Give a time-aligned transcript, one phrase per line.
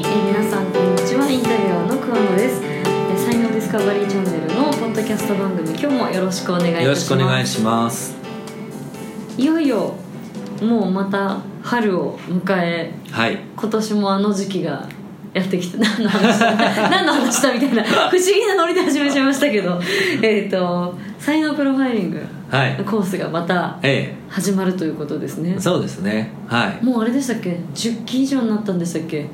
[0.00, 1.28] えー皆さんこんにちは。
[1.30, 2.60] インタビュアーの桑野です。
[2.64, 8.14] えー才能ディスカバリーチャンネルのポッドキャスト番組今日もよろしくお願いいたしよろますしくお願いします。
[9.38, 9.94] いよいよ
[10.62, 13.38] もうまた春を迎えはい。
[13.56, 14.88] 今年もあの時期が
[15.34, 16.54] やってきて何の話だ
[16.90, 19.80] 何の話だみたいな 不思議なノリで始めちゃいましたけど
[20.22, 22.20] えっと才能プロファイリング
[22.50, 22.76] はい。
[22.76, 25.54] のコースがまたえ始まるということですね。
[25.56, 26.32] えそうですね。
[26.48, 26.84] はい。
[26.84, 29.26] もうあれでしたっけ？10期以上になったんでしたっけ？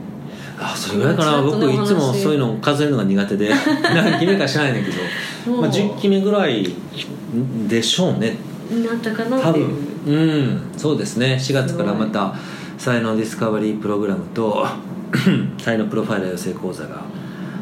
[0.59, 3.51] あそれぐらいかな、ね僕いつもそういうのを数えるのが苦手で。
[3.83, 4.91] 何期目か知らないんだ
[5.45, 6.67] けど、まあ、10期目ぐらい
[7.69, 8.37] でしょうね。
[8.71, 9.69] なったかな多っていう。
[10.05, 10.15] 分。
[10.15, 10.61] うん。
[10.77, 11.39] そうですね。
[11.41, 12.35] 4月からまた
[12.79, 14.67] 才能ディスカバリープログラムと
[15.59, 17.03] 才能プロファイラー養成講座が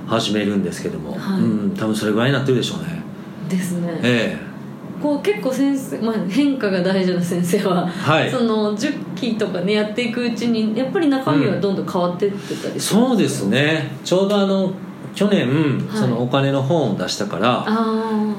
[0.07, 1.41] 始めるんですけども、はい。
[1.41, 1.75] うん。
[1.77, 3.03] 多分それぐらいになってるでしょうね。
[3.49, 3.99] ですね。
[4.03, 4.39] え
[5.05, 8.31] こう結構先生、まあ、変化が大事な先生は、はい。
[8.31, 13.91] その10期とかねやっていくうちにやっぱり中身はどんどん変わってってたえりするそうですね。
[14.03, 14.73] ちょうどあの
[15.15, 15.47] 去年、
[15.87, 15.99] はい。
[15.99, 17.67] そのお金の本を出したから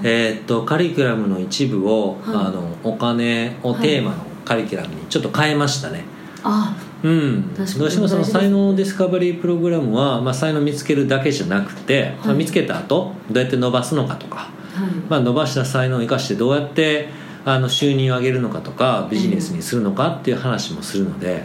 [0.02, 2.36] えーっとカリキュラムの一部を、はい。
[2.36, 6.04] あのお金をテーマのカリキュラムにちょっと変えましたね、
[6.44, 14.65] あうん、どうしてもその才能ディスカバリープログラムは、まあ、才能見つけるだけじゃなくて、まあ見つけた後どうやって伸ばすのかとか、はい
[15.10, 17.10] まあ、伸ばした才能を生かしてどうやって
[17.46, 21.44] あの収入を上げるのかとかビジネスにするのかっていう話もするので、はい。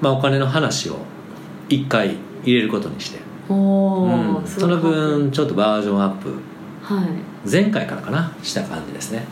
[0.00, 0.98] まあ、お金の話を
[1.68, 6.34] 一回入れることにして、うん、その分ちょっとバージョンアップ
[6.86, 9.24] はい、前回からかなした感じですね、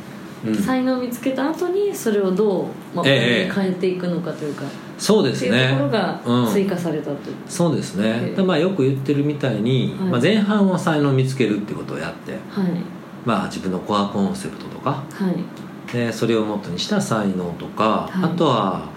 [0.44, 4.64] うん、才能を見つけた後にそれをどう、まあ、ええ変えていくのかというか、
[4.98, 5.70] そうですね。
[5.70, 6.52] ところがうん。
[6.52, 8.36] 追加されたという、そうですね、ええ。
[8.36, 10.08] でまあ、よく言ってるみたいに、はい。
[10.10, 12.40] まあ、前半は才能を見つけるってことをやって、はい。
[13.24, 15.92] まあ、自分のコアコンセプトとかはい。
[15.92, 18.24] でそれをもとにした才能とか、はい。
[18.24, 18.88] あとは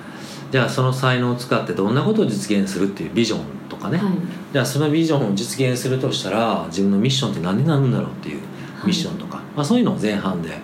[0.52, 4.12] じゃあその才能を使ってどんなことを実現するっていうビジョンとかね、はい。
[4.54, 8.42] じゃあそのビジョンを実現するとしたら自分のミッションって何になるんだろうっていう
[8.86, 10.60] ミッションとか、まあ、そういうのを前半ではい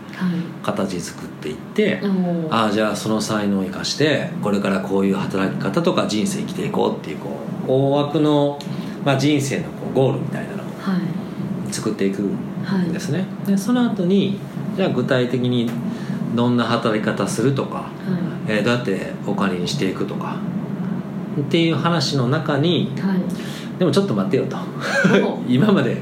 [0.63, 2.01] 形作っていって、
[2.50, 7.29] ああじゃあその才能を生かしてこれからこういう働き方とか人生生きていこうっていうこ
[7.68, 8.57] う大枠の、
[9.06, 11.74] まあ、人生のこうゴールみたいなのをはい。
[11.74, 12.29] 作っていく
[12.63, 14.40] はいんですね、でその後に
[14.75, 15.69] じゃあ具体的に
[16.35, 17.90] どんな働き方するとか、は
[18.47, 20.38] えーどうやってお金にしていくとか
[21.40, 23.80] っていう話の中にいはい。
[23.80, 24.57] でもちょっと待ってよと。
[25.25, 25.44] お。
[25.50, 26.01] 今まで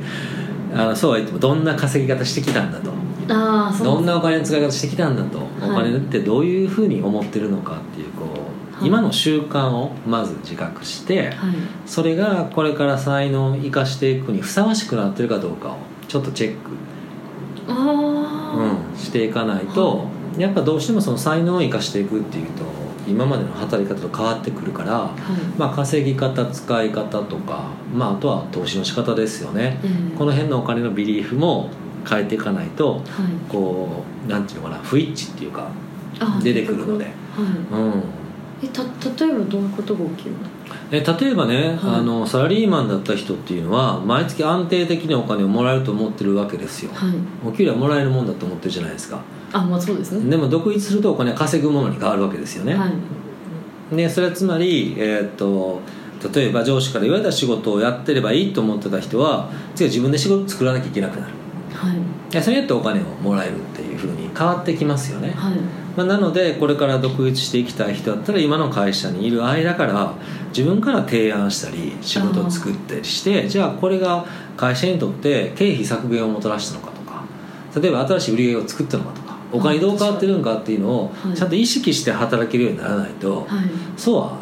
[0.75, 2.91] あのそうは言ってもどんな稼ぎ方してきたんだと
[3.31, 5.71] あどんなお金の使い方してきたんだと、はい。
[5.71, 8.87] お金ってどういうふうに思ってるのかっていうこう、はい。
[8.87, 11.53] 今の習慣をまず自覚して、はい。
[11.85, 15.77] それがこれから才能を生かしていくにふさわしくなってるかどうかを
[16.07, 16.71] ちょっとチェック、
[17.69, 20.05] うん、していかないと、
[20.37, 22.63] やっぱどうしてもその才能を生かしていくっていうと
[23.07, 25.59] 今までの働き方と変わってくるから、はい。
[25.59, 30.17] まあ、稼ぎ方使い方とか、まあ、あとは投資の仕方ですよね、ええ。
[30.17, 31.69] この辺のお金のビリーフも
[32.07, 33.03] 変えていかないとはい。
[33.50, 35.67] こうなんていうのかな不一致っていうか
[36.19, 37.13] あ出てくるので、はい
[37.72, 38.03] うん、
[38.63, 40.38] えた例えばどういうことが起きるの？
[40.91, 41.78] え例えばね、はい。
[41.95, 47.13] あのサラリーマンだった人っていうのは毎月安定的にお金をもらえると思ってるわけですよ、はい。
[47.47, 49.22] お給料はもらえるもんだと思ってるじゃないですか。
[49.53, 50.29] あまあそうですね。
[50.29, 52.88] でも独立するとお金は稼ぐものに変わるわけですよね、は
[53.91, 53.95] い。
[53.95, 55.81] でそれはつまり、えーっと
[56.34, 61.34] 例えば上司から言われた仕事をやってればいいと思ってた人は次は自分で仕事作らなきゃいけなくなる
[62.39, 65.53] それによってお金をもらえるっていうふうに変わってきますよね、はい。
[65.97, 70.13] まあ、なのでこれから独立していきたい人だったら今の会社にいる間から
[70.49, 74.25] 自分から提案したり仕事を作ったりしてじゃあこれが
[74.55, 77.23] 会社にとって経費削減をもたらしたのかとか
[77.81, 81.35] 例えば新しい売り上げを作ったのかとかお金どう変わってるのかっていうのをはい。
[81.35, 83.47] ちゃんと意識して働けるようにならないとはい。
[83.97, 84.37] そうは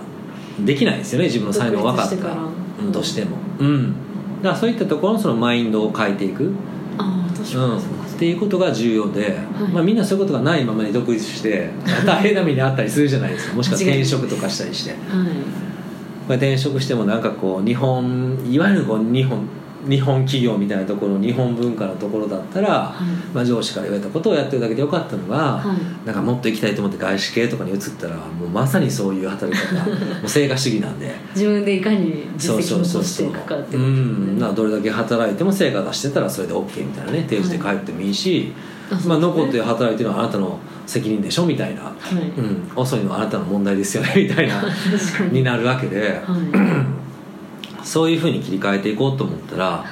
[0.59, 3.37] できないですよね自分の才能分かったとしても。
[3.59, 3.93] うん。
[4.41, 6.53] だからそういったところのそのマインドを変えていく
[7.39, 9.71] っていうことが重要で、い。
[9.71, 11.69] まあ、みんなそういうことがないままに独立して
[12.05, 13.55] 大変な目にあったりするじゃないですか。
[13.55, 14.99] もしくは転職とかしたりして、はい。
[14.99, 19.47] まあ、転職してもなんかこう日本いわゆるこう日本
[19.87, 23.03] 日本企業みたいなところ日本文化のところだったら、はい。
[23.33, 26.05] まあ、上司から言われたことをやってるだけでよかったのが、はい。
[26.05, 29.91] なんかもっと行きたいと思って外資系とかに移ったらもうまさにそういう働き方 も
[30.25, 31.13] う成果主義なんで。
[31.33, 38.53] 自分でいかに実績をそうそうそう残していくかってうことですん、ねなどれだけ働いても成果出してたらそれで OK みたいなね定時で帰ってもいいし、
[38.91, 39.09] あそうですね。
[39.09, 42.15] まあ、残って働いてるのはあなたの責任でしょみたいな、はい。
[42.37, 44.61] うん、遅いのはあなたの問題ですよねみたいな
[45.31, 45.39] に。
[45.39, 46.21] になるわけで。
[46.25, 46.99] はい
[47.89, 49.85] そういうふうに切り替えていこうと思ったらは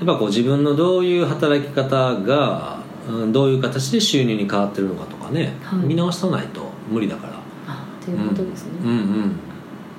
[0.00, 0.04] い。
[0.04, 2.78] やっぱこう自分のどういう働き方が、
[3.08, 5.80] うん、どういう形で収入に変わってるのかとかね、はい。
[5.80, 7.34] 見直さないと無理だから。
[7.68, 9.32] あっていうことですね、うんうん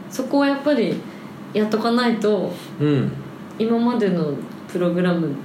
[0.09, 0.95] そこはやっぱり
[1.53, 2.51] やっとかないと
[2.81, 3.11] うん。
[3.57, 4.33] 今までの
[4.71, 5.35] プログラムに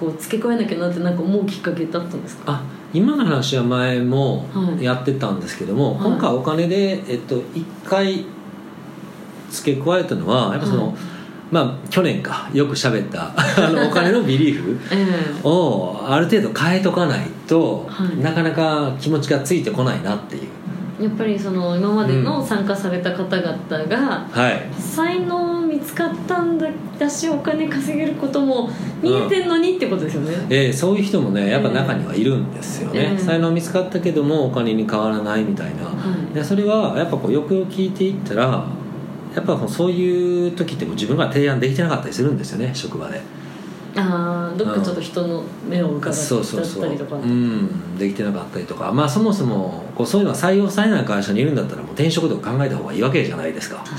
[0.00, 2.52] こう付け加えなきゃなってなんか思うきっかけだったんですか？
[2.52, 2.62] あ
[2.92, 4.84] 今の話は前もはい。
[4.84, 6.12] やってたんですけども、はい。
[6.12, 8.24] 今回お金で、えっと、1回
[9.52, 10.96] 付け加えたのはやっぱその、はい
[11.52, 15.06] まあ去年かよく喋った あのお金のビリーフえ
[15.44, 15.46] え。
[15.46, 18.22] をある程度変えとかないと、はい。
[18.22, 20.42] なかなか気持ちがついてこないなっていう。
[21.04, 23.56] やっぱりその今までの参加された方々
[23.86, 24.66] がはい。
[24.78, 26.66] 才能見つかったんだ
[26.98, 28.70] だしお金稼げることも
[29.02, 33.18] 見えてんのにってことですよね、えーそういう人もねやっぱ中にはいるんですよね、ええ。
[33.18, 35.92] 才能見つかったけどもお金に変わらないみたいな、は
[36.32, 36.34] い。
[36.34, 38.64] でそれはやっぱこうよくよく聞いていったら
[39.34, 43.20] やっぱそういう時ってもう自分が提案できてなかったりするんですよね職場で。
[43.94, 47.98] ああどっかちょっと人の目を伺っそうそうそうたりとかうん。
[47.98, 48.90] できてなかったりとか。
[48.90, 53.76] まあそもそもこうそういうのが採用されない会社にいるんだったらもう転職とか考えた方がいいわけじゃないですか。
[53.78, 53.96] 確か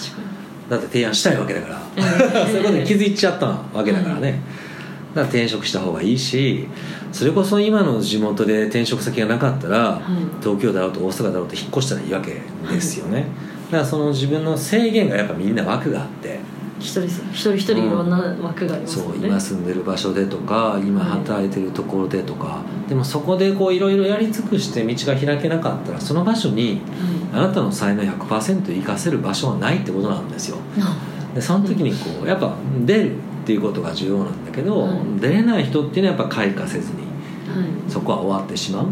[0.69, 1.81] だって提案したいわけだから。
[1.97, 4.41] ええそういうことに気づいちゃったわけだからね、だか
[5.15, 6.67] ら転職した方がいいし
[7.11, 10.43] それこそ今の地元で転職先がなかったら、い。
[10.43, 12.41] 東京だろうと大阪だろうと引っ越したらいいわけ
[12.73, 13.27] ですよね、だ
[13.73, 16.39] からその自分の制限がやっぱみんな枠があって。
[16.83, 19.25] に一人一人一人いろんな枠がありますね、うん。
[19.25, 26.81] 今住んでる場所でとか今働いてるところでとか、でもそこでこういろいろやり尽くして道が開けなかったらその場所に
[27.31, 30.57] あなたの才能100%生かせる場所はないってことなんですよ。
[30.77, 32.55] はいでその時にこうやっぱ
[32.85, 37.91] 出るっていうことが重要なんだけど、はい出れない人っていうのはやっぱ開花せずにはい。
[37.91, 38.85] そこは終わってしまう、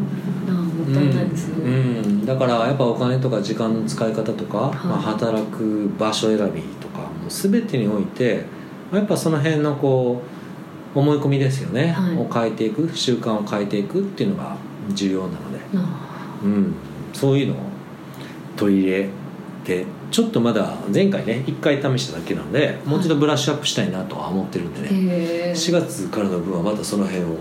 [0.94, 1.74] たですね、うん。
[1.74, 1.78] う
[2.08, 2.26] ん。
[2.26, 4.88] だからやっぱお金とか時間の使い方とか、い。
[4.88, 8.46] まあ、働く場所選びとかもう全てにおいて
[8.92, 10.22] やっぱその辺のこ
[10.96, 12.18] う思い込みですよね、はい。
[12.18, 14.58] を変えていく習慣を変えていくっていうのが
[14.90, 16.76] 重要なので、あうん、
[17.14, 17.58] そういうのを
[18.58, 19.10] 取り入れ
[19.64, 27.38] てちょっとまだ前回ね1回試しただけなのでもう一度ブラッシュアップしたいなとは思ってるんであね、へえ4月からの分はまたその辺を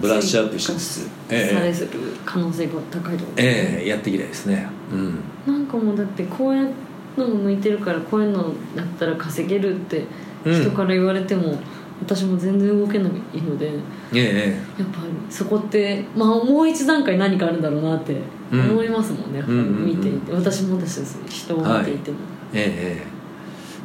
[0.00, 1.54] ブラッシュアップしつつ、ええ。
[1.54, 1.90] されする
[2.24, 4.66] 可能性が高いと思うええやっていきたいですね。
[4.92, 5.18] うん。
[5.46, 6.70] なんかもうだってこういう
[7.16, 10.04] の向いてるからこういうのだったら稼げるって
[10.44, 10.60] うん。
[10.60, 11.56] 人から言われても、
[12.00, 13.76] 私も全然動けないのでやっ
[14.14, 18.16] ええぱりそこって、まあ、もう一段階何かあるんだろうなって
[18.52, 18.60] うん。
[18.72, 19.86] 思いますもんね、うんうんうん。
[19.86, 20.32] 見ていて。
[20.32, 21.04] 私もです。
[21.04, 22.18] し人を見ていても、
[22.52, 22.62] ええ
[23.00, 23.06] え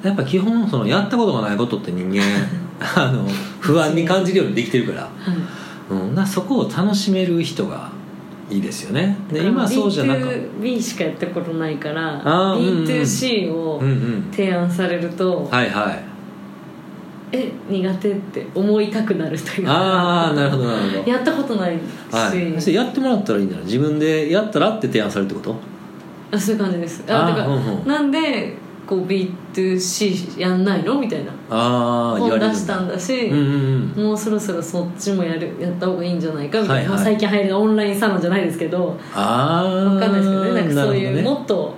[0.05, 0.07] え。
[0.07, 2.21] やっぱ基本そのやったことがないことって人間
[2.95, 3.27] あの
[3.59, 5.09] 不安に感じるようにできてるから、はい
[5.89, 7.91] うん、だからそこを楽しめる人が
[8.49, 9.17] いいですよね。
[9.31, 10.21] で今そうじゃなく
[10.61, 14.27] B2B しかやったことないからあーうんうん B2C をうんうん。
[14.31, 16.03] 提案されると、はいはい。
[17.31, 19.71] え苦手って思いたくなるというか。
[19.71, 21.11] ああなるほどなるほど。
[21.11, 21.81] やったことないし、
[22.15, 25.55] はい、やってもらったらいいんだよ自分でやったらって提案されるってこと？
[26.31, 27.03] あそういう感じです。
[27.07, 27.87] あだから、うんうん。
[27.87, 28.55] なんで
[28.89, 30.99] こう B2C やんないの？
[30.99, 31.31] みたいな。
[31.51, 34.05] あ本出したんだし、うんうんうん。
[34.05, 36.95] もうそろそろそっちもやるやった方がいいんじゃないかみたいな、はいはい。
[36.95, 39.63] まあ最近流行りのオンラインサロンじゃないですけどああ
[39.93, 40.61] わかんないですけどね。
[40.63, 41.21] なんかそういう、ね。
[41.21, 41.75] もっと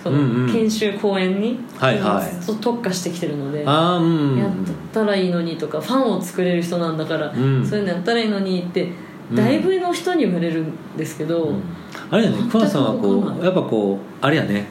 [0.00, 2.60] その、研修講演に、はいはい。
[2.60, 4.50] 特化してきてるので、ああうんやっ
[4.92, 7.66] たらいいのにとかファンを作れる人なんだから、うん。
[7.66, 8.92] そういうのやったらいいのにって
[9.30, 9.36] うん。
[9.36, 11.62] だいぶの人に言われるんですけど、うん。
[12.10, 14.66] あれやね桑さんはこうやっぱこうあれやね。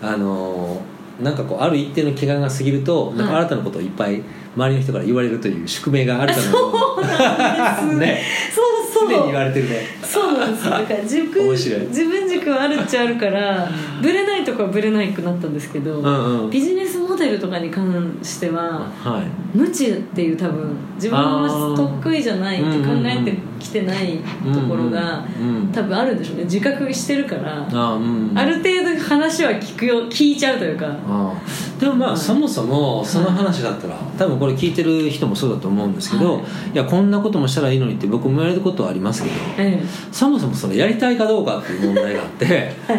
[0.00, 4.22] あのーなんかこうある一定の期間が過ぎると、なんかはい新たなことをいっぱい
[4.56, 7.96] 周りの人から言われるという宿命があるからそうなんです。
[8.00, 8.22] ね。
[8.54, 9.80] そうそう常に言われてるね。
[10.02, 10.70] そうなんですよ。
[10.70, 11.80] だから軸 面白い。
[11.88, 13.68] 自分軸はあるっちゃあるから
[14.00, 16.50] ブレないとこはブレないくなったんですけど、うんうん。
[16.50, 18.62] ビジネスモデルとかに関しては
[19.02, 19.22] は
[19.54, 19.56] い。
[19.56, 24.18] 無知っていう多分自分あーの得意じゃないって考えてきてない
[24.54, 25.66] ところがうんうんうん。
[25.68, 26.44] 多分あるんでしょうね。
[26.44, 28.32] 自覚してるからあうん。
[28.34, 30.86] ある程度話は聞くよ聞いちゃうというか。
[30.86, 31.80] ああ。
[31.80, 36.42] でもまあ、はいそもそもその話だったら多分これ聞いてる人もそうだと思うんですけど、はい。
[36.72, 42.98] い、やこんなこともしたらいいのにって僕も言われることはありますけどえそもそもそのやりたいかどうかっていう問題があってえはい。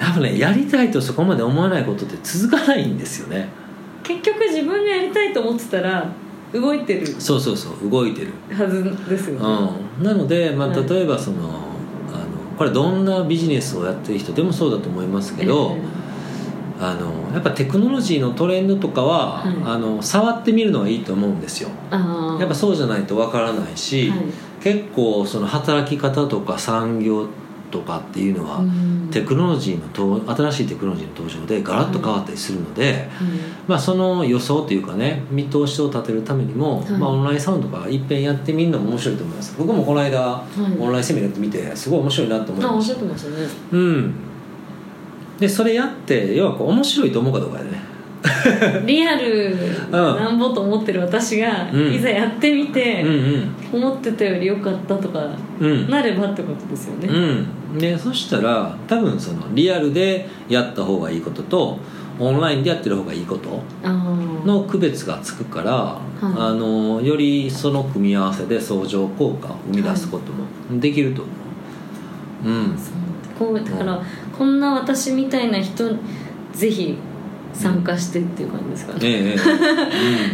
[0.00, 3.48] やっぱねやりたいとそこまで思わないことって続かないんですよね。
[4.02, 6.10] 結局自分がやりたいと思ってたら
[6.52, 7.06] 動いてる。
[7.06, 10.88] そうそうそう動いてる、はずですよね、うん、なので、まあ、はい。
[10.88, 11.71] 例えばその,、あの
[12.56, 15.76] これどんなビジネスをやってる人でもそうだと思いますけど、
[16.80, 19.56] あのやっぱテクノロジーのトレンドとかは、はい。
[19.64, 21.70] あの触ってみるのはいいと思うんですよ。
[21.90, 24.20] やっぱそうじゃないとわからないし、はい。
[24.62, 27.28] 結構その働き方とか産業
[27.72, 29.08] とかっていうのは、うん。
[29.10, 33.04] テクノロジーのと新しいテクノロジーの登場でガラッと変わったりするので、はい
[33.66, 36.90] まあ、その予想というかね見通しを立てるためにも、はい。
[36.92, 39.54] まあ、オンラインサウンドとかいっぺんやってみるのも面白いと思います。
[39.58, 40.78] 僕もこの間、い。
[40.78, 43.02] オンラインセミナーやってみてすごい面白いなと思いました。
[43.02, 43.48] ね。
[43.72, 44.14] うん。
[45.38, 47.91] でそれやって要はこう面白いと思うかどうかでね
[48.86, 49.56] リアル
[49.90, 51.92] なんぼと思ってる私が、うん。
[51.92, 53.86] いざやってみてうん、うん。
[53.86, 55.26] 思ってたより良かったとか
[55.60, 55.90] うん。
[55.90, 61.78] なればってことですよね、うん、でそしたら多分そのリアルでやった方がいいことと
[62.18, 63.62] オンラインでやってる方がいいこと
[64.44, 70.30] の区別がつくから、あのよりその組み合わせで相乗効果を生み出すこと
[70.74, 71.30] もできると思
[72.44, 72.78] う、うん。
[72.78, 72.92] そ
[73.44, 73.48] う。
[73.48, 74.00] こうだから、
[74.36, 75.88] こんな私みたいな人
[76.52, 76.98] ぜひ
[77.52, 79.36] 参加してっていう感じですかね、ええ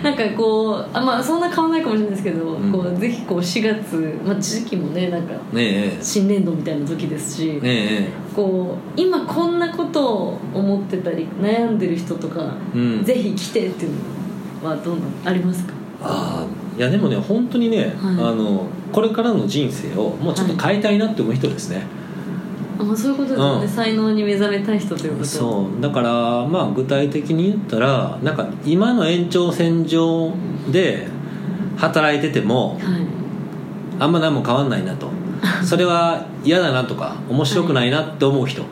[0.01, 2.73] え なんかこうあまあそんな変わらないかもしれないですけど、うん。
[2.73, 5.35] こうぜひこう4月、まあ、時期もねなんか
[6.01, 8.09] 新年度みたいな時ですし、えええ。
[8.35, 13.05] こう今こんなことを思ってたり悩んでる人とか、えうん。
[13.05, 13.93] ぜひ来てっていう
[14.63, 15.73] のはどんどんありますか？
[16.01, 18.15] ああいやでもね本当にね、はい。
[18.15, 21.89] あのこれからの人生をもうちょっと変えたいなって思う人ですね、あま
[22.79, 23.69] あそういうことですよね、うん。
[23.69, 25.25] 才能に目覚めたい人ということ。
[25.25, 25.83] そう。
[25.83, 26.11] だから
[26.47, 30.33] まあ具体的に言ったらなんか今の延長線上
[30.71, 31.09] で
[31.77, 32.83] 働いててもはい。
[34.01, 35.09] あんま何も変わんないなと。
[35.65, 38.63] それは嫌だなとか面白くないなって思う人、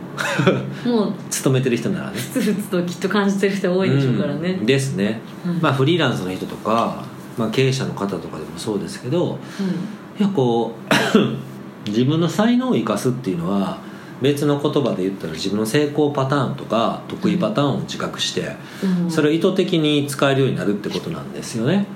[0.84, 2.18] もう 勤めてる人ならね。
[2.18, 4.66] ふつふつときっと感じてる人多いでしょうからね、うん。
[4.66, 5.56] ですね、はい。
[5.60, 7.04] まあフリーランスの人とか、
[7.36, 9.38] まあ、経営者の方とかでもそうですけど
[10.18, 10.72] いやこ
[11.14, 11.18] う
[11.88, 13.78] 自分の才能を生かすっていうのは
[14.22, 19.10] 別の言葉で言ったら自分の成功パターンとか得意パターンを自覚してうん。
[19.10, 21.86] それを意図的に使えるようになるってことなんですよね、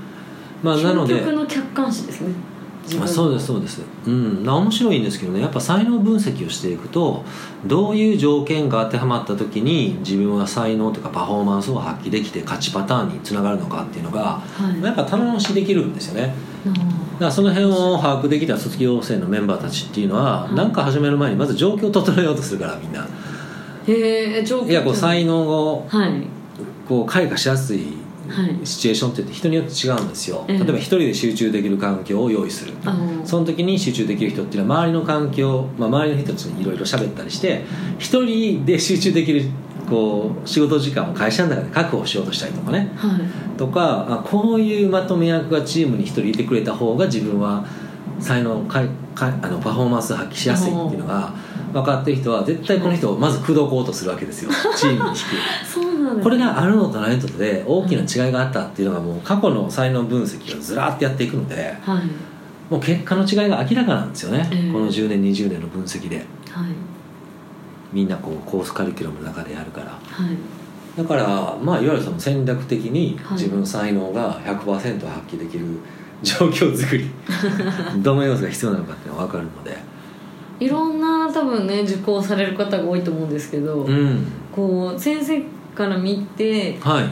[0.63, 2.35] まあ、なので究極の客観視ですね。
[3.03, 3.83] あ、そうですそうです。
[4.07, 4.45] うん。
[4.45, 5.41] な面白いんですけどね。
[5.41, 7.25] やっぱ才能分析をしていくと
[7.65, 14.83] どういう条件が当てはまった時に自分は才能とかパフォーマンスを発揮できて勝ちパターンにつながるのかっていうのがはい。
[14.83, 16.35] やっぱ棚卸しできるんですよね。
[16.35, 20.55] あだからその辺を把握できた卒業生のメンバーたちっていうのははい。
[20.55, 23.07] 何か始める前にまず状況を整えようとするからみんな。
[23.87, 26.27] ーへえ条件いやこう才能をはい。
[26.89, 27.97] こう開花しやすい
[28.29, 28.67] はい。
[28.67, 30.45] シチュエーションって言って人によって違うんですよ。
[30.49, 30.59] ええ。
[30.59, 32.75] 例えば一人で集中できる環境を用意する
[33.25, 37.65] その時に集中できる人っていうのは周りの環境、まあ、周りの人たちにいろいろ喋ったりして
[37.99, 39.45] 一人で集中できる
[39.91, 42.91] こう仕事時間を会社の中で確保しようとしたりとかね。
[42.97, 43.59] はい。
[43.59, 47.65] とかあこういうまとめ役がチームに一人いてくれた方が自分は
[48.21, 51.35] 才能かいかいあのパフォーマンスを発揮しやすいっていうのが
[51.73, 54.51] 分かってる人は絶対この人をまず口説こうとするわけですよ。
[54.77, 55.19] チームに引く。
[55.67, 62.03] そうなんこれがあるのとないのとで大きな違いがあったっていうのがもう過去の才能分析をずらーってやっていくのではい。
[62.71, 64.73] もう結果の違いが明らかなんですよね、ええ。
[64.73, 66.17] この10年20年の分析で。
[66.17, 66.27] はい
[67.93, 69.91] みんなこうコースカリキュラムの中でやるから。
[69.91, 69.99] は
[70.31, 70.37] い。
[70.97, 73.39] だからまあいわゆるその戦略的にはい。
[73.39, 75.67] 自分の才能が100%発揮できる
[76.23, 77.11] 状況作り。
[78.03, 79.91] どの要素が必要なのかっていうのが分かるので。
[80.61, 84.25] いろんな多分ね受講される方が多いと思うんですけど、うん。
[84.53, 85.43] こう先生
[85.75, 87.05] から見てはい、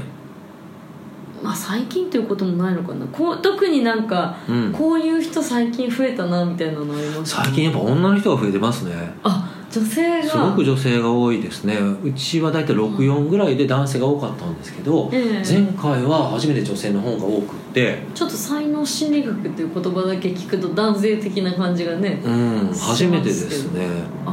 [1.42, 3.06] まあ最近ということもないのかな。
[3.06, 8.92] こう特になんか、うん、こういう人最近増えたなみたいなのあります最近やっぱ女の人が増えてますね。
[9.22, 9.47] あ
[9.78, 10.28] 女性が。
[10.28, 11.76] すごく女性が多いですね。
[12.02, 15.44] うちは大体64ぐらいで男性が多かったんですけど、ええ。
[15.46, 18.02] 前回は初めて女性の方が多くって。
[18.14, 23.86] ちょっと才能心理学っていう言葉だけ聞くと男性的な感じがねうん初めてですね。
[24.26, 24.32] あ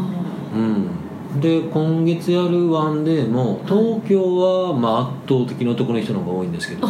[0.56, 1.40] うん。
[1.40, 6.88] で今月やるワンデーも東京はまあ圧倒的に男の人の方が多いんですけど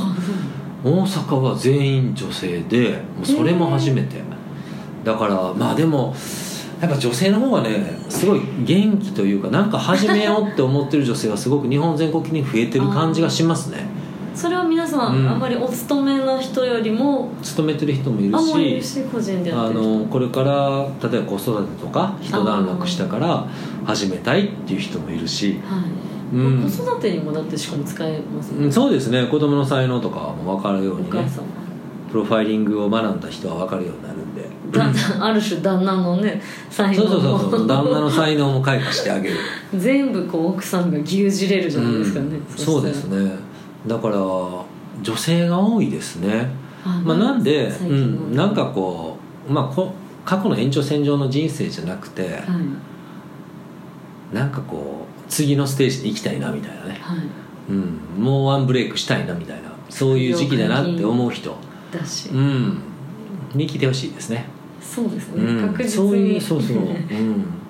[0.83, 4.23] 大阪は全員女性でそれも初めて。
[5.03, 6.13] だからまあでも
[6.81, 13.85] やっぱ女性の方がねすごい元気というかなんか始めようって思ってる女性はすごく日本全国に増えてる感じがしますね。
[14.35, 15.29] それは皆さん、うん。
[15.29, 23.47] あんまりお勤めの人よりも勤めてる人もいるしし個人でやあのこれから例えば子育てとか一段落したから
[23.85, 25.77] 始めたいっていう人もいるし、は
[26.33, 26.69] い、うん。
[26.69, 28.65] 子育てにもだってしかも使えますね。
[28.65, 29.25] うんそうですね。
[29.27, 31.29] 子供の才能とかも分かるようおにね
[32.11, 34.14] プロファイリングを学んだ人は分かるようになる
[34.67, 39.35] んでだある種旦那のね才能そうそうそうそうも旦那の才能も開花してあげる。
[39.75, 42.57] 全部こう奥さんが牛耳れるじゃないですかね、うん。
[42.57, 43.31] そうですね。
[43.87, 44.65] だから女
[45.15, 46.49] 性が多いですね、
[47.03, 49.17] まあ、なんで、うん、のなんかこ
[49.47, 49.93] う、まあ、こ
[50.25, 52.41] 過去の延長線上の人生じゃなくてはい。
[54.35, 57.17] なんかこう次のステージに行きたいなみたいなね、はい。
[57.69, 61.55] うん、もうワンブレイクしたいなみたいなそういう時期だなって思う人、
[61.91, 62.79] だし、うん、
[63.53, 64.45] に来てほしいですね、
[64.85, 65.91] そうですね、うん、確実に。
[65.91, 66.93] そういうそうそう、 うん、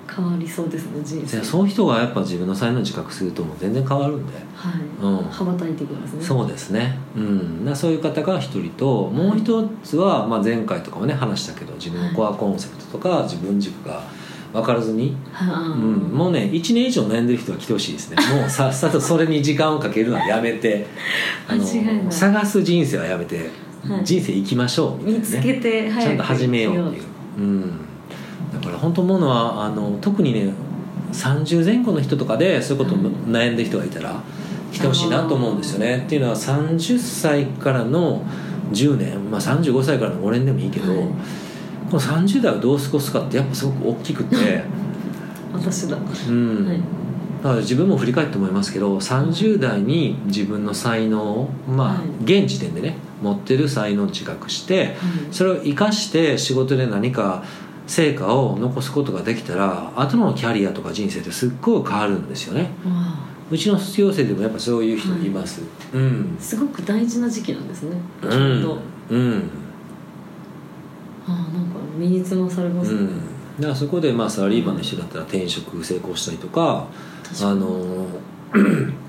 [0.06, 1.38] 変わりそうですね人生。
[1.38, 5.24] でそういう人がやっぱ自分の才能を自覚するともう全然変わるんで、はい、うん。
[5.30, 6.22] 羽ばたいていすね。
[6.22, 14.02] そうですね、うん、なそういう方が一人ともう一つは、まあ、前回とかもね話したけど自分のコアコンセプトとか自分軸が
[14.52, 15.60] 分からずに、はあ。
[15.60, 18.16] うん、もうね1年以上悩んでる人は来てほしいですね。
[18.40, 20.86] もうさっさとそれに時間をかけるのはやめて。
[21.48, 23.65] あの探す人生はやめて、はい
[24.04, 25.04] 人生生きましょう。
[25.04, 27.04] みたいな、ね、見つけてちゃんと始めようっていう、
[27.38, 27.80] うん、
[28.52, 30.52] だから本当思うのはあの特にね
[31.12, 34.22] 30前後の人とかでそういうこと悩んでる人がいたら
[34.72, 35.98] 来てほしいなと思うんですよね。
[35.98, 38.22] っていうのは30歳からの
[38.72, 41.00] 10年、まあ、35歳からの5年でもいいけど、はい。
[41.90, 44.64] この30代をどう過ごすかってやっぱすごく大きくて、
[45.52, 45.96] 私だ。
[45.96, 46.66] うん。
[46.66, 46.80] はい。
[47.42, 52.40] だから自分も振り返って思いますけど30代に自分の才能をまあ、はい。
[52.40, 54.96] 現時点でね持ってる才能を自覚して
[55.32, 57.44] それを生かして仕事で何か
[57.86, 62.70] 成果を残すことができたら後のキャリアとか人生ってすっごい変わるんですよね。
[62.84, 65.62] うんちの卒業生でもやっぱそういう人います、
[65.94, 66.36] うん。
[66.36, 67.96] あすごく大事な時期なんですね。
[68.22, 68.80] うん。
[69.10, 69.50] うん。
[71.28, 73.08] ああなんか身につまされますね、うん。
[73.58, 76.88] だからそこでまあサラリーマンの人だったら転職成功したりとか
[77.22, 77.50] 確かに。
[77.52, 78.06] あの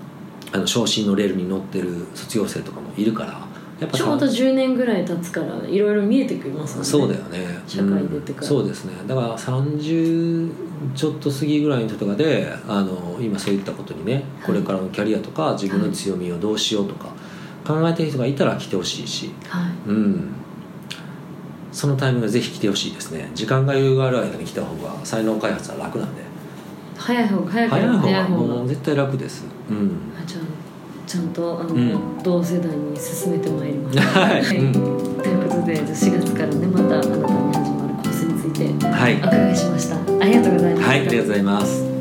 [0.54, 3.47] あの昇進のレールに乗ってる卒業生とかもいるから
[3.80, 6.90] やっぱさちょうど10年ぐらい経つからいろいろ見えてきますもんね。
[6.90, 7.60] そうだよね。
[7.68, 8.42] 社会出てから。
[8.42, 8.48] うん。
[8.48, 8.94] そうですね。
[9.06, 10.52] だから30
[10.96, 17.14] ちょっと過ぎぐらいの人とかであの今そういったことにねこれからのキャリアとか自分の強みをどうしようとか
[17.66, 19.32] 考えてる人がいたら来てほしいし。
[19.48, 19.90] はい。
[19.90, 20.34] うん。
[21.72, 23.30] そのタイミングでぜひ来てほしいですね。
[23.36, 26.24] 時間が余裕がある間に来た方が才能開発は楽なんで。
[26.98, 28.00] 早い方が早い方が。
[28.00, 29.46] 早い方がもう絶対楽です。
[29.70, 29.92] うん。
[30.20, 30.42] あじゃあ
[31.08, 32.22] ちゃんとあの、うん。
[32.22, 33.98] 同世代に進めてまいります。
[34.20, 34.58] はい。
[34.58, 34.74] うん。
[34.74, 37.14] ということでじゃあ4月からねまたあなたに
[37.54, 39.16] 始まるコースについてはい。
[39.16, 39.96] お伺いしました。
[39.96, 41.97] ありがとうございました、はいありがとうございます